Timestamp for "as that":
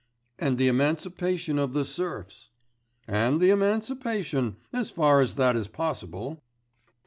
5.21-5.55